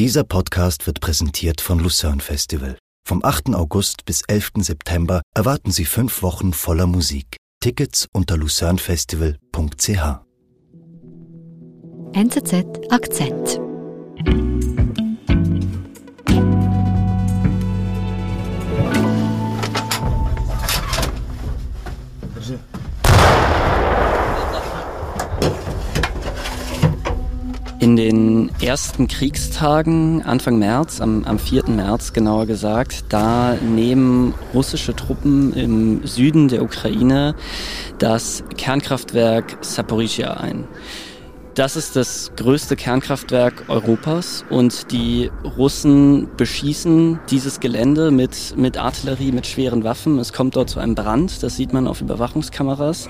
[0.00, 2.78] Dieser Podcast wird präsentiert von Lucerne Festival.
[3.06, 3.54] Vom 8.
[3.54, 4.52] August bis 11.
[4.60, 7.36] September erwarten Sie fünf Wochen voller Musik.
[7.62, 10.20] Tickets unter lucernefestival.ch.
[12.14, 13.60] NZZ Akzent.
[27.80, 31.64] In den ersten Kriegstagen, Anfang März, am, am 4.
[31.70, 37.34] März genauer gesagt, da nehmen russische Truppen im Süden der Ukraine
[37.96, 40.68] das Kernkraftwerk Saporizhia ein.
[41.54, 49.32] Das ist das größte Kernkraftwerk Europas und die Russen beschießen dieses Gelände mit, mit Artillerie,
[49.32, 50.18] mit schweren Waffen.
[50.18, 53.08] Es kommt dort zu einem Brand, das sieht man auf Überwachungskameras.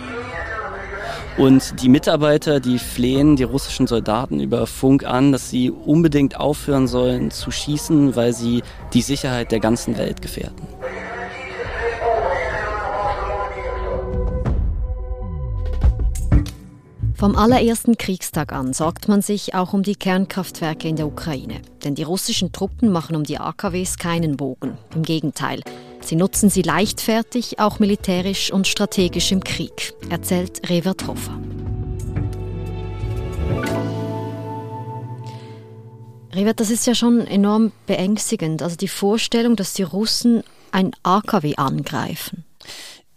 [1.40, 6.86] Und die Mitarbeiter, die flehen die russischen Soldaten über Funk an, dass sie unbedingt aufhören
[6.86, 10.68] sollen zu schießen, weil sie die Sicherheit der ganzen Welt gefährden.
[17.20, 21.60] Vom allerersten Kriegstag an sorgt man sich auch um die Kernkraftwerke in der Ukraine.
[21.84, 24.78] Denn die russischen Truppen machen um die AKWs keinen Bogen.
[24.94, 25.60] Im Gegenteil.
[26.00, 31.38] Sie nutzen sie leichtfertig, auch militärisch und strategisch im Krieg, erzählt Revert Hoffer.
[36.32, 38.62] Revert, das ist ja schon enorm beängstigend.
[38.62, 42.44] Also die Vorstellung, dass die Russen ein AKW angreifen.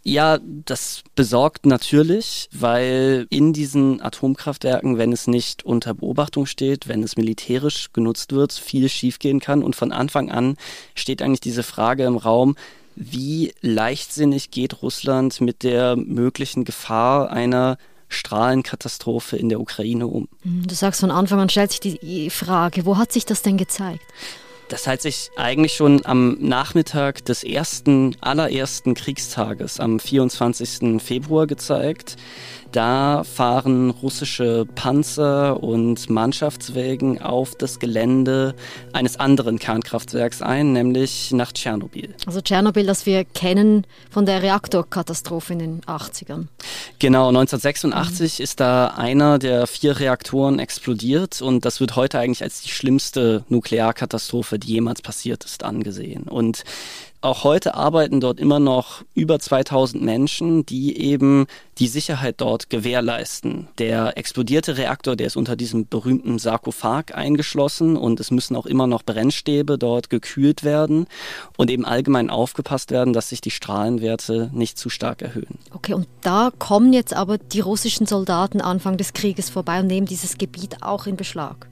[0.06, 7.04] Ja, das besorgt natürlich, weil in diesen Atomkraftwerken, wenn es nicht unter Beobachtung steht, wenn
[7.04, 9.64] es militärisch genutzt wird, viel schiefgehen kann.
[9.64, 10.58] Und von Anfang an
[10.94, 12.56] steht eigentlich diese Frage im Raum,
[12.96, 17.78] wie leichtsinnig geht Russland mit der möglichen Gefahr einer
[18.10, 20.28] Strahlenkatastrophe in der Ukraine um?
[20.44, 24.04] Du sagst von Anfang an stellt sich die Frage, wo hat sich das denn gezeigt?
[24.74, 31.00] Das hat sich eigentlich schon am Nachmittag des ersten, allerersten Kriegstages, am 24.
[31.00, 32.16] Februar gezeigt.
[32.74, 38.56] Da fahren russische Panzer und Mannschaftswägen auf das Gelände
[38.94, 42.16] eines anderen Kernkraftwerks ein, nämlich nach Tschernobyl.
[42.26, 46.48] Also Tschernobyl, das wir kennen von der Reaktorkatastrophe in den 80ern.
[46.98, 48.44] Genau, 1986 mhm.
[48.44, 53.46] ist da einer der vier Reaktoren explodiert und das wird heute eigentlich als die schlimmste
[53.50, 56.24] Nuklearkatastrophe, die jemals passiert ist, angesehen.
[56.24, 56.64] Und
[57.24, 61.46] auch heute arbeiten dort immer noch über 2000 Menschen, die eben
[61.80, 63.68] die Sicherheit dort gewährleisten.
[63.78, 68.88] Der explodierte Reaktor, der ist unter diesem berühmten Sarkophag eingeschlossen und es müssen auch immer
[68.88, 71.08] noch Brennstäbe dort gekühlt werden
[71.58, 75.60] und eben allgemein aufgepasst werden, dass sich die Strahlenwerte nicht zu stark erhöhen.
[75.72, 80.08] Okay, und da kommen jetzt aber die russischen Soldaten Anfang des Krieges vorbei und nehmen
[80.08, 81.68] dieses Gebiet auch in Beschlag.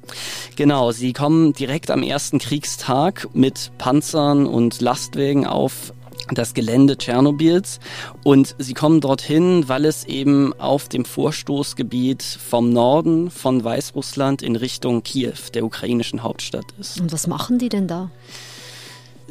[0.62, 5.92] Genau, sie kommen direkt am ersten Kriegstag mit Panzern und Lastwagen Fliegen auf
[6.34, 7.80] das Gelände Tschernobyls
[8.24, 14.56] und sie kommen dorthin, weil es eben auf dem Vorstoßgebiet vom Norden von Weißrussland in
[14.56, 17.02] Richtung Kiew, der ukrainischen Hauptstadt ist.
[17.02, 18.12] Und was machen die denn da?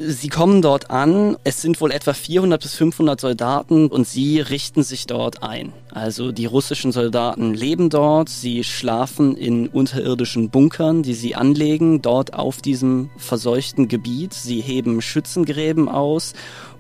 [0.03, 4.83] Sie kommen dort an, es sind wohl etwa 400 bis 500 Soldaten und sie richten
[4.83, 5.75] sich dort ein.
[5.91, 12.33] Also die russischen Soldaten leben dort, sie schlafen in unterirdischen Bunkern, die sie anlegen, dort
[12.33, 14.33] auf diesem verseuchten Gebiet.
[14.33, 16.33] Sie heben Schützengräben aus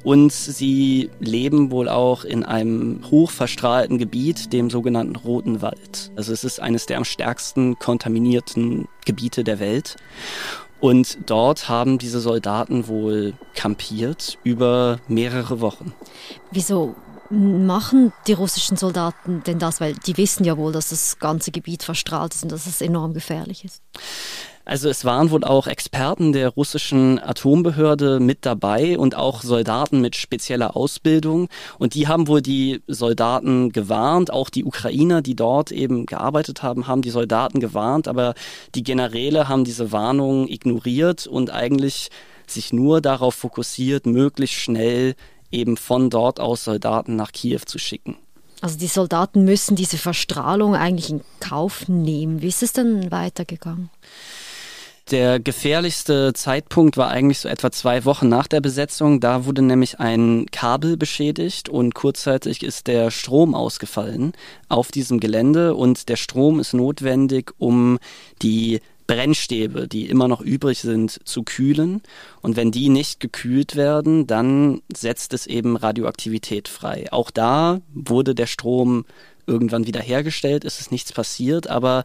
[0.02, 6.10] und sie leben wohl auch in einem hochverstrahlten Gebiet, dem sogenannten Roten Wald.
[6.16, 9.97] Also es ist eines der am stärksten kontaminierten Gebiete der Welt.
[10.80, 15.92] Und dort haben diese Soldaten wohl kampiert über mehrere Wochen.
[16.50, 16.94] Wieso
[17.28, 19.80] machen die russischen Soldaten denn das?
[19.80, 23.14] Weil die wissen ja wohl, dass das ganze Gebiet verstrahlt ist und dass es enorm
[23.14, 23.82] gefährlich ist.
[24.65, 30.16] Also es waren wohl auch Experten der russischen Atombehörde mit dabei und auch Soldaten mit
[30.16, 31.48] spezieller Ausbildung.
[31.78, 34.32] Und die haben wohl die Soldaten gewarnt.
[34.32, 38.06] Auch die Ukrainer, die dort eben gearbeitet haben, haben die Soldaten gewarnt.
[38.06, 38.34] Aber
[38.75, 42.11] die Generäle haben diese Warnungen ignoriert und eigentlich
[42.46, 45.14] sich nur darauf fokussiert, möglichst schnell
[45.50, 48.17] eben von dort aus Soldaten nach Kiew zu schicken.
[48.61, 52.43] Also die Soldaten müssen diese Verstrahlung eigentlich in Kauf nehmen.
[52.43, 53.88] Wie ist es denn weitergegangen?
[55.11, 59.19] Der gefährlichste Zeitpunkt war eigentlich so etwa zwei Wochen nach der Besetzung.
[59.19, 64.32] Da wurde nämlich ein Kabel beschädigt und kurzzeitig ist der Strom ausgefallen
[64.69, 67.99] auf diesem Gelände und der Strom ist notwendig, um
[68.43, 68.81] die
[69.11, 72.00] Brennstäbe, die immer noch übrig sind, zu kühlen.
[72.43, 77.08] Und wenn die nicht gekühlt werden, dann setzt es eben Radioaktivität frei.
[77.11, 79.05] Auch da wurde der Strom
[79.49, 82.05] irgendwann wieder hergestellt, ist es nichts passiert, aber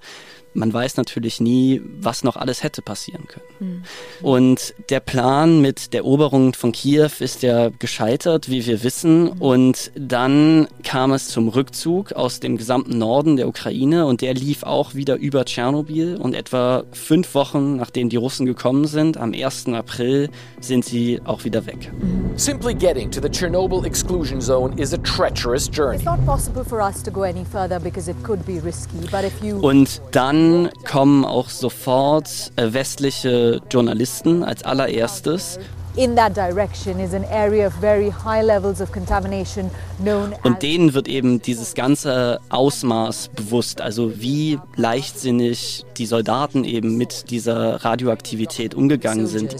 [0.55, 3.45] man weiß natürlich nie, was noch alles hätte passieren können.
[3.59, 3.83] Mhm.
[4.21, 9.25] Und der Plan mit der Eroberung von Kiew ist ja gescheitert, wie wir wissen.
[9.25, 9.41] Mhm.
[9.41, 14.63] Und dann kam es zum Rückzug aus dem gesamten Norden der Ukraine und der lief
[14.63, 16.17] auch wieder über Tschernobyl.
[16.17, 19.67] Und etwa fünf Wochen nachdem die Russen gekommen sind, am 1.
[19.67, 20.29] April,
[20.61, 21.91] sind sie auch wieder weg.
[21.99, 22.37] Mhm.
[22.37, 25.97] Simply getting to the Chernobyl exclusion zone is a treacherous journey.
[25.97, 28.97] It's not possible for us to go any further because it could be risky.
[29.11, 30.44] But if you und dann
[30.87, 35.59] kommen auch sofort äh, westliche Journalisten als allererstes
[35.97, 40.93] in that direction is an area of very high levels of contamination known Und denen
[40.93, 48.75] wird eben dieses ganze Ausmaß bewusst, also wie leichtsinnig die Soldaten eben mit dieser Radioaktivität
[48.75, 49.55] umgegangen sind.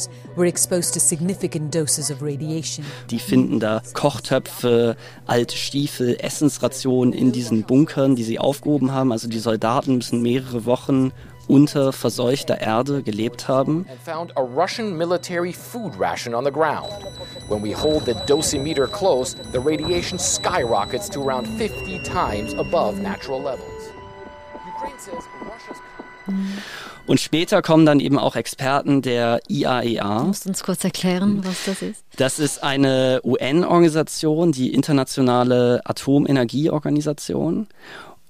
[3.09, 9.11] Die finden da Kochtöpfe, alte Stiefel, Essensrationen in diesen Bunkern, die sie aufgehoben haben.
[9.11, 11.11] Also die Soldaten müssen mehrere Wochen
[11.47, 13.85] unter verseuchter Erde gelebt haben.
[14.03, 16.91] found a Russian military food ration on the ground.
[17.47, 23.41] When we hold the dosimeter close, the radiation skyrockets to around 50 times above natural
[23.41, 23.91] levels.
[24.67, 25.77] Ukraine says Russia's
[27.07, 30.21] und später kommen dann eben auch Experten der IAEA.
[30.21, 32.03] Du musst uns kurz erklären, was das ist.
[32.17, 37.67] Das ist eine UN-Organisation, die Internationale Atomenergieorganisation.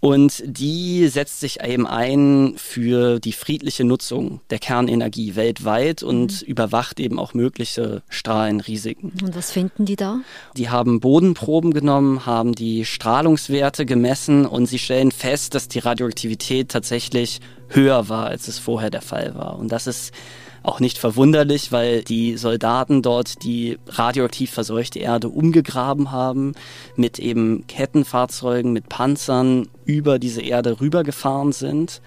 [0.05, 6.47] Und die setzt sich eben ein für die friedliche Nutzung der Kernenergie weltweit und mhm.
[6.47, 9.13] überwacht eben auch mögliche Strahlenrisiken.
[9.23, 10.19] Und was finden die da?
[10.57, 16.69] Die haben Bodenproben genommen, haben die Strahlungswerte gemessen und sie stellen fest, dass die Radioaktivität
[16.69, 19.57] tatsächlich höher war, als es vorher der Fall war.
[19.57, 20.13] Und das ist
[20.61, 26.53] auch nicht verwunderlich, weil die Soldaten dort die radioaktiv verseuchte Erde umgegraben haben,
[26.95, 32.01] mit eben Kettenfahrzeugen, mit Panzern über diese Erde rübergefahren sind.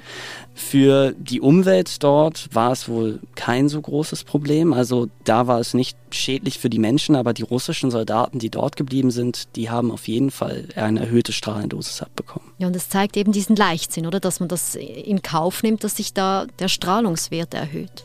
[0.55, 4.73] Für die Umwelt dort war es wohl kein so großes Problem.
[4.73, 8.77] Also da war es nicht schädlich für die Menschen, aber die russischen Soldaten, die dort
[8.77, 12.49] geblieben sind, die haben auf jeden Fall eine erhöhte Strahlendosis abbekommen.
[12.59, 14.19] Ja, und es zeigt eben diesen Leichtsinn, oder?
[14.19, 18.05] Dass man das in Kauf nimmt, dass sich da der Strahlungswert erhöht.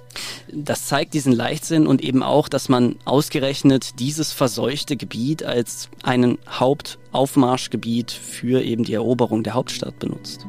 [0.52, 6.38] Das zeigt diesen Leichtsinn und eben auch, dass man ausgerechnet dieses verseuchte Gebiet als einen
[7.14, 10.48] Hauptaufmarschgebiet für eben die Eroberung der Hauptstadt benutzt.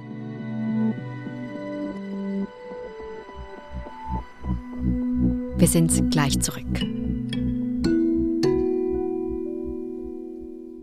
[5.57, 6.65] Wir sind gleich zurück.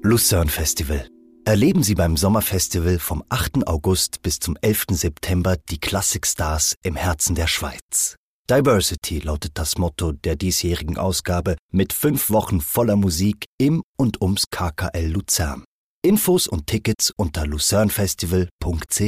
[0.03, 1.07] Lucerne Festival.
[1.45, 3.67] Erleben Sie beim Sommerfestival vom 8.
[3.67, 4.85] August bis zum 11.
[4.91, 8.15] September die Klassikstars im Herzen der Schweiz.
[8.49, 14.45] Diversity lautet das Motto der diesjährigen Ausgabe mit fünf Wochen voller Musik im und ums
[14.49, 15.63] KKL Luzern.
[16.03, 19.01] Infos und Tickets unter lucernefestival.ch.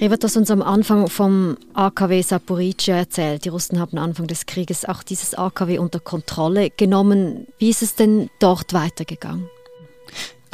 [0.00, 3.44] Revert das uns am Anfang vom AKW Saporica erzählt.
[3.44, 7.46] Die Russen haben Anfang des Krieges auch dieses AKW unter Kontrolle genommen.
[7.58, 9.50] Wie ist es denn dort weitergegangen?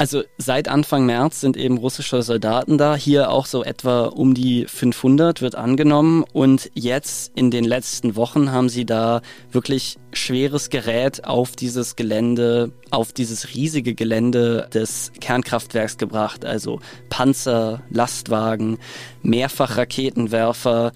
[0.01, 4.65] Also seit Anfang März sind eben russische Soldaten da, hier auch so etwa um die
[4.65, 6.25] 500 wird angenommen.
[6.33, 9.21] Und jetzt in den letzten Wochen haben sie da
[9.51, 17.83] wirklich schweres Gerät auf dieses Gelände, auf dieses riesige Gelände des Kernkraftwerks gebracht, also Panzer,
[17.91, 18.79] Lastwagen,
[19.21, 20.93] Mehrfachraketenwerfer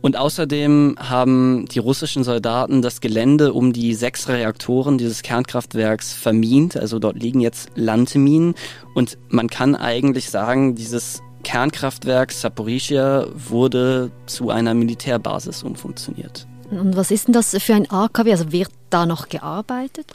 [0.00, 6.76] und außerdem haben die russischen Soldaten das Gelände um die sechs Reaktoren dieses Kernkraftwerks vermint.
[6.76, 8.54] Also dort liegen jetzt Landminen.
[8.94, 16.46] Und man kann eigentlich sagen, dieses Kernkraftwerk Saporischia wurde zu einer Militärbasis umfunktioniert.
[16.70, 18.30] Und was ist denn das für ein AKW?
[18.30, 20.12] Also wird da noch gearbeitet?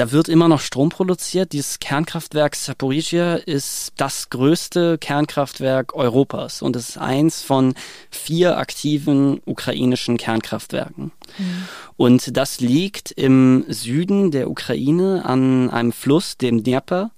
[0.00, 1.52] Da wird immer noch Strom produziert.
[1.52, 7.74] Dieses Kernkraftwerk Saporizhia ist das größte Kernkraftwerk Europas und es ist eins von
[8.10, 11.12] vier aktiven ukrainischen Kernkraftwerken.
[11.36, 11.68] Mhm.
[11.98, 17.10] Und das liegt im Süden der Ukraine an einem Fluss, dem Dnieper.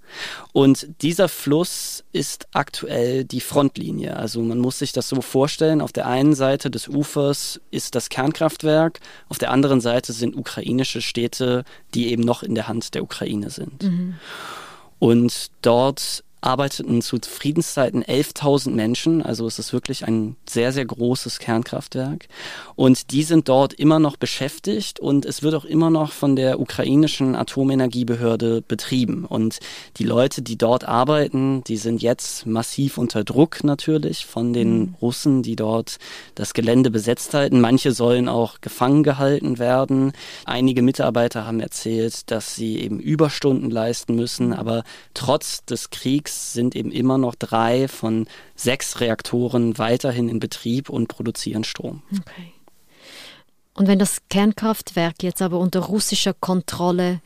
[0.53, 4.17] Und dieser Fluss ist aktuell die Frontlinie.
[4.17, 8.09] Also man muss sich das so vorstellen, auf der einen Seite des Ufers ist das
[8.09, 11.65] Kernkraftwerk, auf der anderen Seite sind ukrainische Städte,
[11.95, 13.83] die eben noch in der Hand der Ukraine sind.
[13.83, 14.15] Mhm.
[14.99, 21.39] Und dort arbeiteten zu Friedenszeiten 11.000 Menschen, also es ist wirklich ein sehr, sehr großes
[21.39, 22.27] Kernkraftwerk.
[22.75, 26.59] Und die sind dort immer noch beschäftigt und es wird auch immer noch von der
[26.59, 29.25] ukrainischen Atomenergiebehörde betrieben.
[29.25, 29.61] Und
[29.99, 34.95] die Leute, die dort arbeiten, die sind jetzt massiv unter Druck natürlich von den mhm.
[35.01, 35.99] Russen, die dort
[36.35, 37.61] das Gelände besetzt halten.
[37.61, 40.13] Manche sollen auch gefangen gehalten werden.
[40.45, 44.55] Einige Mitarbeiter haben erzählt, dass sie eben Überstunden leisten müssen, mhm.
[44.55, 44.83] aber
[45.15, 51.09] trotz des Kriegs sind eben immer noch drei von sechs Reaktoren weiterhin in Betrieb und
[51.09, 52.03] produzieren Strom.
[52.13, 52.53] Okay.
[53.75, 57.21] Und wenn das Kernkraftwerk jetzt aber unter russischer Kontrolle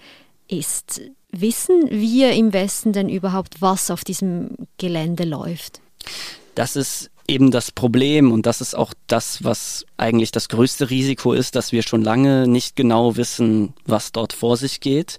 [0.48, 5.80] ist, wissen wir im Westen denn überhaupt, was auf diesem Gelände läuft?
[6.54, 11.32] Das ist eben das Problem und das ist auch das, was eigentlich das größte Risiko
[11.32, 15.18] ist, dass wir schon lange nicht genau wissen, was dort vor sich geht.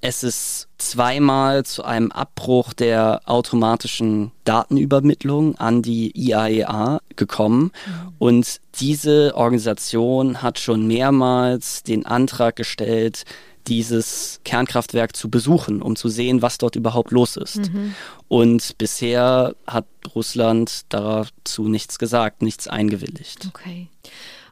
[0.00, 7.72] Es ist zweimal zu einem Abbruch der automatischen Datenübermittlung an die IAEA e gekommen.
[7.86, 8.12] Mhm.
[8.18, 13.24] Und diese Organisation hat schon mehrmals den Antrag gestellt,
[13.68, 17.72] dieses Kernkraftwerk zu besuchen, um zu sehen, was dort überhaupt los ist.
[17.72, 17.94] Mhm.
[18.28, 23.46] Und bisher hat Russland dazu nichts gesagt, nichts eingewilligt.
[23.48, 23.88] Okay.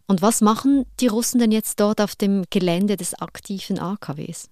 [0.07, 4.49] Und was machen die Russen denn jetzt dort auf dem Gelände des aktiven AKWs?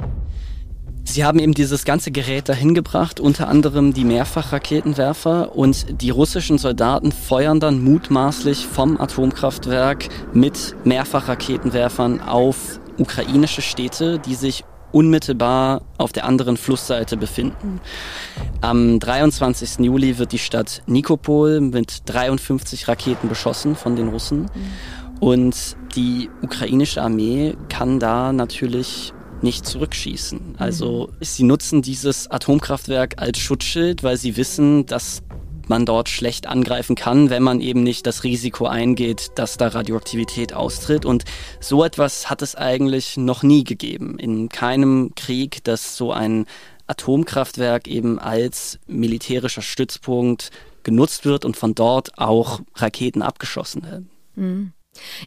[1.07, 6.59] Sie haben eben dieses ganze Gerät dahin gebracht, unter anderem die Mehrfachraketenwerfer und die russischen
[6.59, 16.13] Soldaten feuern dann mutmaßlich vom Atomkraftwerk mit Mehrfachraketenwerfern auf ukrainische Städte, die sich unmittelbar auf
[16.13, 17.81] der anderen Flussseite befinden.
[18.61, 19.81] Am 23.
[19.85, 24.47] Juli wird die Stadt Nikopol mit 53 Raketen beschossen von den Russen.
[25.21, 30.57] Und die ukrainische Armee kann da natürlich nicht zurückschießen.
[30.59, 35.23] Also sie nutzen dieses Atomkraftwerk als Schutzschild, weil sie wissen, dass
[35.69, 40.53] man dort schlecht angreifen kann, wenn man eben nicht das Risiko eingeht, dass da Radioaktivität
[40.53, 41.05] austritt.
[41.05, 41.25] Und
[41.61, 44.19] so etwas hat es eigentlich noch nie gegeben.
[44.19, 46.47] In keinem Krieg, dass so ein
[46.87, 50.51] Atomkraftwerk eben als militärischer Stützpunkt
[50.83, 54.11] genutzt wird und von dort auch Raketen abgeschossen werden.
[54.37, 54.73] Mhm.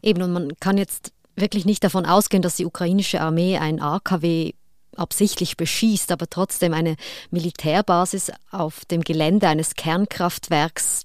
[0.02, 4.54] Eben, und man kann jetzt wirklich nicht davon ausgehen, dass die ukrainische Armee ein AKW
[4.98, 6.96] absichtlich beschießt, aber trotzdem eine
[7.32, 11.04] Militärbasis auf dem Gelände eines Kernkraftwerks,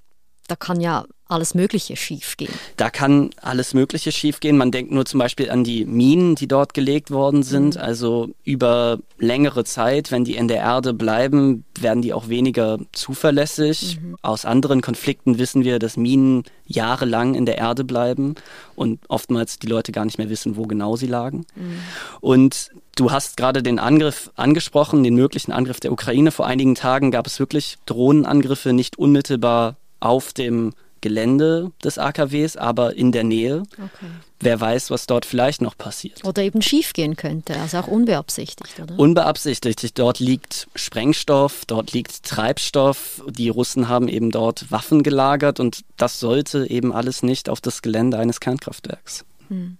[0.49, 2.53] da kann ja alles Mögliche schiefgehen.
[2.77, 4.57] Da kann alles Mögliche schiefgehen.
[4.57, 7.75] Man denkt nur zum Beispiel an die Minen, die dort gelegt worden sind.
[7.77, 7.81] Mhm.
[7.81, 13.99] Also über längere Zeit, wenn die in der Erde bleiben, werden die auch weniger zuverlässig.
[14.01, 14.17] Mhm.
[14.23, 18.35] Aus anderen Konflikten wissen wir, dass Minen jahrelang in der Erde bleiben
[18.77, 21.47] und oftmals die Leute gar nicht mehr wissen, wo genau sie lagen.
[21.57, 21.79] Mhm.
[22.21, 26.31] Und Du hast gerade den Angriff angesprochen, den möglichen Angriff der Ukraine.
[26.31, 32.97] Vor einigen Tagen gab es wirklich Drohnenangriffe nicht unmittelbar auf dem Gelände des AKWs, aber
[32.97, 33.65] in der Nähe.
[33.73, 34.07] Okay.
[34.41, 36.25] Wer weiß, was dort vielleicht noch passiert.
[36.25, 38.99] Oder eben schiefgehen könnte, also auch unbeabsichtigt, oder?
[38.99, 39.99] Unbeabsichtigt.
[39.99, 43.23] Dort liegt Sprengstoff, dort liegt Treibstoff.
[43.29, 47.83] Die Russen haben eben dort Waffen gelagert und das sollte eben alles nicht auf das
[47.83, 49.25] Gelände eines Kernkraftwerks.
[49.49, 49.77] Hm.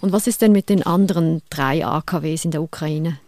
[0.00, 3.18] Und was ist denn mit den anderen drei AKWs in der Ukraine?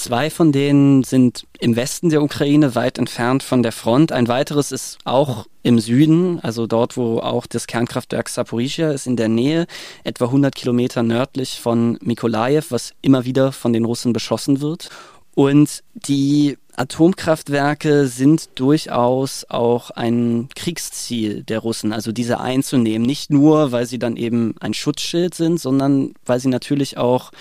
[0.00, 4.12] Zwei von denen sind im Westen der Ukraine, weit entfernt von der Front.
[4.12, 9.16] Ein weiteres ist auch im Süden, also dort, wo auch das Kernkraftwerk Saporizhia ist, in
[9.16, 9.66] der Nähe,
[10.02, 14.88] etwa 100 Kilometer nördlich von Mikolajew, was immer wieder von den Russen beschossen wird.
[15.34, 23.06] Und die Atomkraftwerke sind durchaus auch ein Kriegsziel der Russen, also diese einzunehmen.
[23.06, 27.32] Nicht nur, weil sie dann eben ein Schutzschild sind, sondern weil sie natürlich auch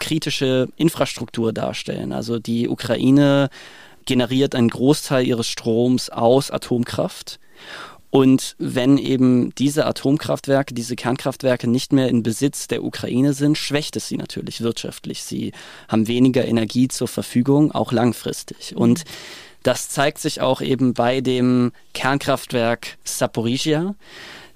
[0.00, 2.12] kritische Infrastruktur darstellen.
[2.12, 3.48] Also die Ukraine
[4.06, 7.38] generiert einen Großteil ihres Stroms aus Atomkraft.
[8.10, 13.94] Und wenn eben diese Atomkraftwerke, diese Kernkraftwerke nicht mehr in Besitz der Ukraine sind, schwächt
[13.94, 15.22] es sie natürlich wirtschaftlich.
[15.22, 15.52] Sie
[15.86, 18.74] haben weniger Energie zur Verfügung, auch langfristig.
[18.74, 19.04] Und
[19.62, 23.94] das zeigt sich auch eben bei dem Kernkraftwerk Saporizhia.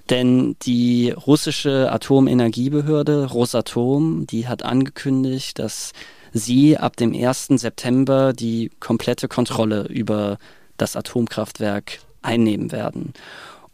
[0.09, 5.93] Denn die russische Atomenergiebehörde Rosatom, die hat angekündigt, dass
[6.31, 7.47] sie ab dem 1.
[7.55, 10.37] September die komplette Kontrolle über
[10.77, 13.13] das Atomkraftwerk einnehmen werden.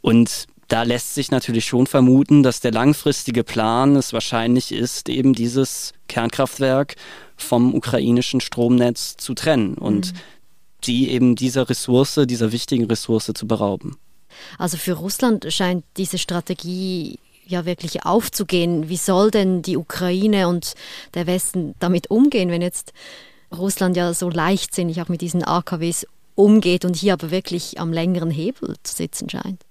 [0.01, 5.33] Und da lässt sich natürlich schon vermuten, dass der langfristige Plan es wahrscheinlich ist, eben
[5.33, 6.95] dieses Kernkraftwerk
[7.35, 10.17] vom ukrainischen Stromnetz zu trennen und mhm.
[10.85, 13.97] die eben dieser Ressource, dieser wichtigen Ressource zu berauben.
[14.57, 18.89] Also für Russland scheint diese Strategie ja wirklich aufzugehen.
[18.89, 20.73] Wie soll denn die Ukraine und
[21.13, 22.93] der Westen damit umgehen, wenn jetzt
[23.55, 26.05] Russland ja so leichtsinnig auch mit diesen AKWs
[26.35, 29.61] umgeht und hier aber wirklich am längeren Hebel zu sitzen scheint.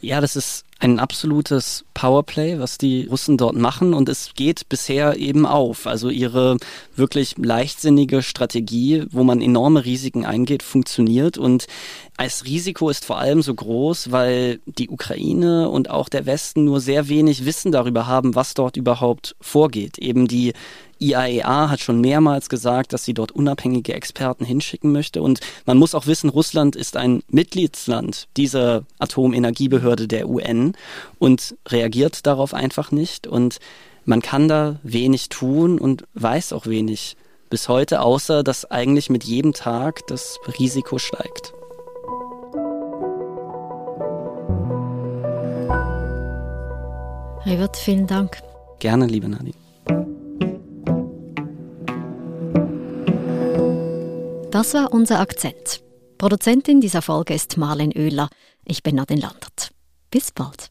[0.00, 5.16] Ja, das ist ein absolutes Powerplay, was die Russen dort machen und es geht bisher
[5.16, 5.88] eben auf.
[5.88, 6.56] Also ihre
[6.94, 11.66] wirklich leichtsinnige Strategie, wo man enorme Risiken eingeht, funktioniert und
[12.16, 16.80] als Risiko ist vor allem so groß, weil die Ukraine und auch der Westen nur
[16.80, 19.98] sehr wenig Wissen darüber haben, was dort überhaupt vorgeht.
[19.98, 20.52] Eben die
[21.00, 25.22] IAEA hat schon mehrmals gesagt, dass sie dort unabhängige Experten hinschicken möchte.
[25.22, 28.84] Und man muss auch wissen, Russland ist ein Mitgliedsland dieser
[29.58, 30.74] Atomenergiebehörde der UN
[31.18, 33.26] und reagiert darauf einfach nicht.
[33.26, 33.58] Und
[34.04, 37.16] man kann da wenig tun und weiß auch wenig
[37.50, 41.52] bis heute, außer dass eigentlich mit jedem Tag das Risiko steigt.
[47.46, 48.38] Rivert, vielen Dank.
[48.78, 49.54] Gerne, liebe Nadine.
[54.50, 55.80] Das war unser Akzent.
[56.18, 58.28] Produzentin dieser Folge ist Marlen Oehler.
[58.64, 59.70] Ich bin Nadine Landert.
[60.10, 60.68] Bis bald.